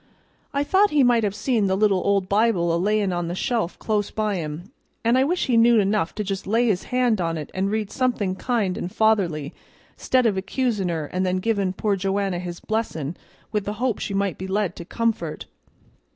[0.51, 3.77] I thought he might have seen the little old Bible a layin' on the shelf
[3.77, 4.71] close by him,
[5.05, 7.91] an' I wished he knew enough to just lay his hand on it an' read
[7.91, 9.53] somethin' kind an' fatherly
[9.97, 13.15] 'stead of accusin' her, an' then given poor Joanna his blessin'
[13.51, 15.45] with the hope she might be led to comfort.